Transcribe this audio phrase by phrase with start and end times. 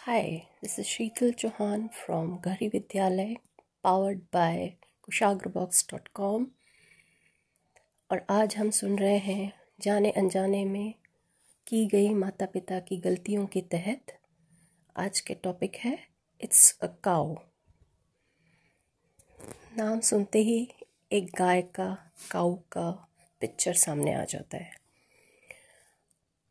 [0.00, 0.22] Hi,
[0.64, 3.36] this is Sheetal Chauhan from Gari Vidyalay,
[3.84, 4.70] powered by
[5.02, 6.44] kushagrabox.com
[8.10, 10.94] और आज हम सुन रहे हैं जाने अनजाने में
[11.66, 14.18] की गई माता पिता की गलतियों के तहत
[14.96, 15.98] आज के टॉपिक है
[16.40, 17.34] इट्स अ काउ
[19.76, 20.72] नाम सुनते ही
[21.12, 23.08] एक गाय का काऊ का
[23.40, 24.72] पिक्चर सामने आ जाता है।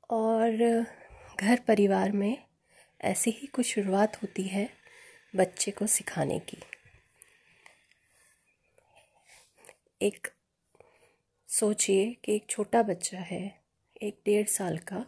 [0.09, 0.86] और
[1.39, 2.48] घर परिवार में
[3.00, 4.67] ऐसी ही कुछ शुरुआत होती है
[5.34, 6.57] बच्चे को सिखाने की।
[10.02, 10.27] एक,
[11.49, 13.41] सोचिए कि एक छोटा बच्चा है,
[14.02, 15.05] एक डेढ़ साल का,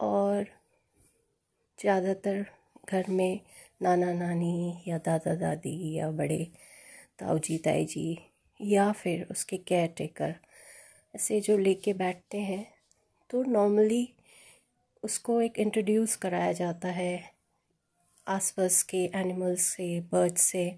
[0.00, 0.44] और
[1.78, 2.44] ज़्यादातर
[2.88, 3.40] घर में
[3.82, 6.46] नाना नानी या दादा दादी या बड़े
[7.18, 8.18] ताऊ जी ताई जी
[8.60, 10.34] या फिर उसके केयर टेकर
[11.14, 12.66] ऐसे जो लेके बैठते हैं
[13.30, 14.02] तो नॉर्मली
[15.04, 17.32] उसको एक इंट्रोड्यूस कराया जाता है
[18.26, 20.76] आसपास के एनिमल्स से बर्ड्स से।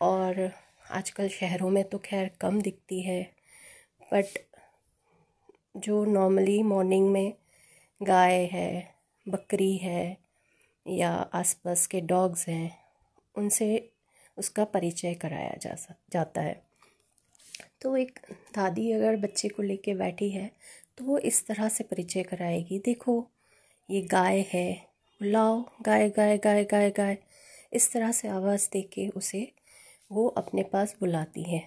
[0.00, 0.50] और
[0.90, 3.22] आजकल शहरों में तो खैर कम दिखती है
[4.12, 4.38] बट
[5.76, 7.32] जो नॉर्मली मॉर्निंग में
[8.00, 8.94] गाय है,
[9.26, 10.16] बकरी है
[10.86, 12.70] या आसपास के डॉग्स हैं,
[13.34, 13.68] उनसे
[14.38, 15.74] उसका परिचय कराया जा
[16.12, 16.62] जाता है।
[17.82, 18.18] तो एक
[18.56, 20.50] दादी अगर बच्चे को लेके बैठी है
[20.98, 23.26] तो वो इस तरह से परिचय कराएगी, देखो,
[23.90, 24.72] ये गाय है
[25.20, 27.18] बुलाओ गाय गाय गाय गाय गाय।
[27.72, 29.52] इस तरह से आवाज़ दे के उसे
[30.10, 31.62] वो अपने पास बुलाती है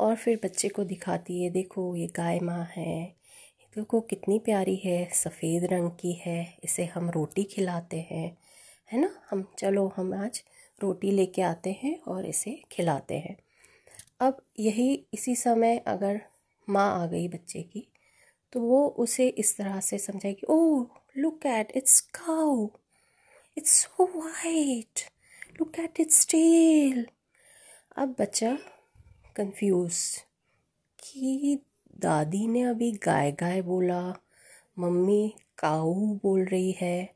[0.00, 3.18] और फिर बच्चे को दिखाती है, देखो, ये गाय माँ है
[3.76, 8.36] देखो कितनी प्यारी है, सफ़ेद रंग की है, इसे हम रोटी खिलाते हैं।
[8.92, 9.10] है ना?
[9.30, 10.42] हम, चलो, हम आज
[10.82, 13.36] रोटी लेके आते हैं और इसे खिलाते हैं।
[14.20, 16.20] अब यही इसी समय अगर
[16.68, 17.86] माँ आ गई बच्चे की
[18.52, 22.68] तो वो उसे इस तरह से समझाएगी ओह look at it's cow
[23.56, 25.00] it's so white
[25.60, 27.06] look at it's tail
[27.96, 28.58] अब बच्चा
[29.36, 30.18] कंफ्यूज
[30.98, 31.58] कि
[31.98, 34.14] दादी ने अभी गाय गाय बोला,
[34.78, 37.14] मम्मी काऊ बोल रही है।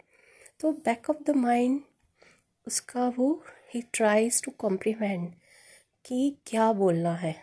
[0.60, 1.80] तो बैक ऑफ़ द माइंड
[2.66, 5.34] उसका वो ही ट्राइज टू कॉम्प्लीमेंट
[6.04, 7.36] कि क्या बोलना है।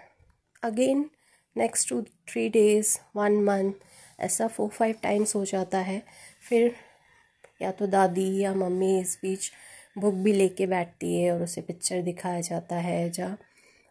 [0.63, 1.09] Again
[1.55, 3.73] next two three days one month
[4.19, 6.01] ऐसा फोर फाइव टाइम्स हो जाता है।
[6.49, 6.75] फिर
[7.61, 9.51] या तो दादी या मम्मी इस बीच
[9.97, 13.37] बुक भी लेके बैठती है और उसे पिक्चर दिखाया जाता है, जहाँ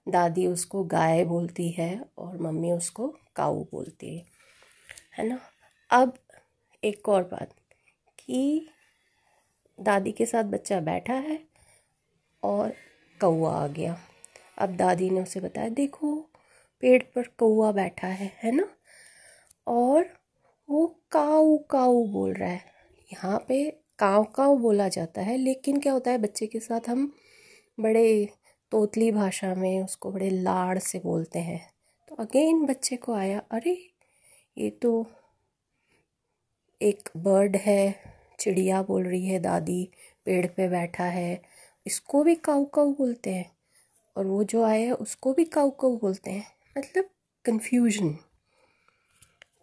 [0.08, 4.24] दादी उसको गाय बोलती है और मम्मी उसको काऊ बोलती है।
[5.18, 5.40] है ना?
[5.90, 6.18] अब
[6.84, 7.54] एक और बात
[8.18, 8.68] कि
[9.80, 11.38] दादी के साथ बच्चा बैठा है
[12.42, 12.72] और
[13.20, 13.98] कौआ आ गया।
[14.58, 16.30] अब दादी ने उसे बताया, देखो
[16.80, 18.68] पेड़ पर कौआ बैठा है है ना?
[19.66, 20.06] और
[20.70, 22.64] वो काऊ काऊ बोल रहा है।
[23.12, 27.12] यहाँ पे काव काव बोला जाता है, लेकिन क्या होता है, बच्चे के साथ हम
[27.80, 28.28] बड़े
[28.70, 31.72] तोतली भाषा में उसको बड़े लाड़ से बोलते हैं।
[32.08, 33.90] तो अगेन बच्चे को आया, अरे,
[34.58, 35.06] ये तो
[36.82, 37.94] एक बर्ड है,
[38.40, 39.90] चिड़िया बोल रही है, दादी
[40.24, 41.42] पेड़ पे बैठा है।
[41.86, 43.52] इसको भी काऊ काऊ बोलते हैं,
[44.16, 47.08] और वो जो आया उसको भी काऊ काऊ बोलते हैं। मतलब
[47.44, 48.08] कन्फ्यूज़न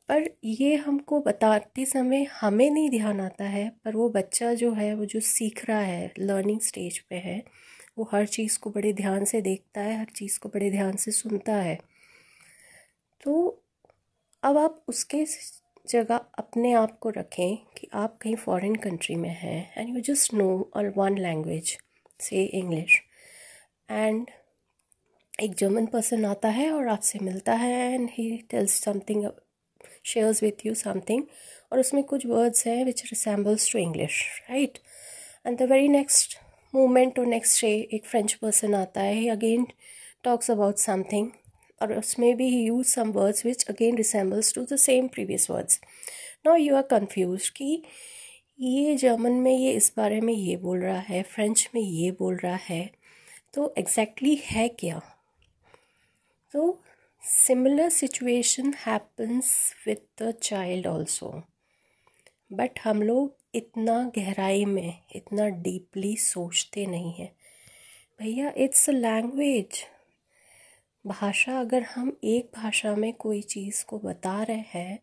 [0.09, 4.93] पर ये हमको बताते समय हमें नहीं ध्यान आता है, पर वो बच्चा जो है,
[4.95, 7.43] वो जो सीख रहा है लर्निंग स्टेज पे है,
[7.97, 11.11] वो हर चीज़ को बड़े ध्यान से देखता है, हर चीज़ को बड़े ध्यान से
[11.11, 11.77] सुनता है।
[13.23, 13.63] तो
[14.43, 15.25] अब आप उसके
[15.89, 20.33] जगह अपने आप को रखें कि आप कहीं फॉरेन कंट्री में हैं एंड यू जस्ट
[20.33, 21.77] नो और वन लैंग्वेज
[22.19, 23.01] से इंग्लिश
[23.89, 24.29] एंड
[25.43, 29.29] एक जर्मन पर्सन आता है और आपसे मिलता है and he tells something
[30.03, 31.23] shares with you something
[31.71, 34.77] और उसमें कुछ वर्ड्स हैं which resembles to English right
[35.47, 36.37] and the very next
[36.75, 39.67] moment और नेक्स्ट डे एक फ्रेंच पर्सन आता है अगेन
[40.23, 41.29] टॉक्स अबाउट समथिंग
[41.81, 45.79] और उसमें भी he use some words which again resembles to the same previous words
[46.45, 47.83] now you are confuse कि
[48.59, 52.35] ये German में ये इस बारे में ये बोल रहा है फ्रेंच में ये बोल
[52.35, 52.89] रहा है
[53.53, 55.01] तो एग्जैक्टली exactly है क्या?
[56.55, 56.81] तो
[57.23, 59.49] similar situation happens
[59.87, 61.29] with the child also
[62.53, 67.29] but हम लोग इतना गहराई में, इतना डीपली सोचते नहीं हैं।
[68.19, 69.83] भैया इट्स अ लैंग्वेज
[71.05, 74.99] भाषा, अगर हम एक भाषा में कोई चीज़ को बता रहे हैं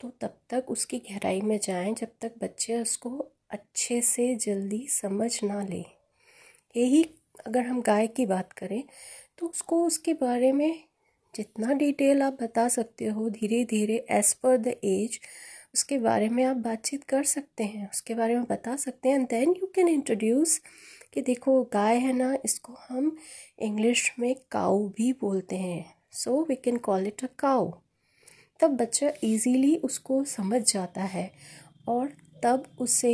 [0.00, 3.18] तो तब तक उसकी गहराई में जाएँ, जब तक बच्चे उसको
[3.50, 5.84] अच्छे से जल्दी समझ ना लें।
[6.76, 7.04] यही
[7.46, 8.82] अगर हम गाय की बात करें
[9.38, 10.82] तो उसको उसके बारे में
[11.34, 15.18] जितना डिटेल आप बता सकते हो धीरे धीरे एज़ पर द एज
[15.74, 19.26] उसके बारे में आप बातचीत कर सकते हैं, उसके बारे में बता सकते हैं and
[19.28, 20.60] then you can introduce
[21.14, 23.16] कि देखो, गाय है ना, इसको हम
[23.58, 25.84] इंग्लिश में काऊ भी बोलते हैं
[26.14, 27.70] so we can call it a cow
[28.60, 31.30] तब बच्चा इजीली उसको समझ जाता है,
[31.88, 32.12] और
[32.44, 33.12] तब उसे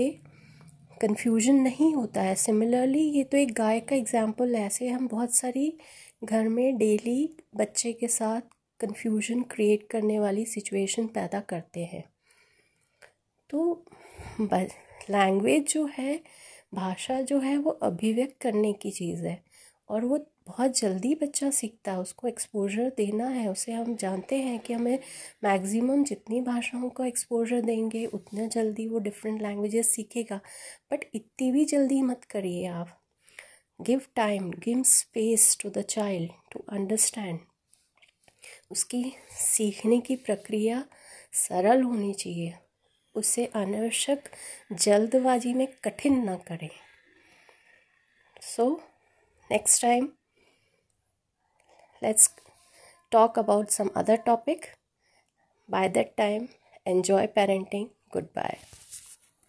[1.00, 5.34] कन्फ्यूज़न नहीं होता है। सिमिलरली ये तो एक गाय का एग्ज़ाम्पल है, ऐसे हम बहुत
[5.34, 5.72] सारी
[6.24, 8.40] घर में डेली बच्चे के साथ
[8.80, 12.04] कन्फ्यूज़न क्रिएट करने वाली सिचुएशन पैदा करते हैं।
[13.50, 13.84] तो
[15.10, 16.20] लैंग्वेज जो है,
[16.74, 19.42] भाषा जो है, वो अभिव्यक्त करने की चीज़ है
[19.88, 24.58] और वो बहुत जल्दी बच्चा सीखता है, उसको एक्सपोजर देना है। उसे हम जानते हैं
[24.60, 24.98] कि हमें
[25.44, 30.40] मैक्सिमम जितनी भाषाओं का एक्सपोजर देंगे, उतना जल्दी वो डिफरेंट लैंग्वेजेस सीखेगा।
[30.92, 33.01] बट इतनी भी जल्दी मत करिए आप।
[33.82, 37.38] Give time give space to the child to understand
[38.70, 39.04] उसकी
[39.40, 40.84] सीखने की प्रक्रिया
[41.32, 42.54] सरल होनी चाहिए।
[43.14, 44.28] उसे अनावश्यक
[44.72, 46.70] जल्दबाजी में कठिन ना करें।
[48.42, 48.72] So
[49.50, 50.08] next time
[52.02, 52.28] let's
[53.12, 54.64] talk about some other topic.
[55.68, 56.48] By that time,
[56.86, 57.90] enjoy parenting.
[58.14, 58.58] Goodbye.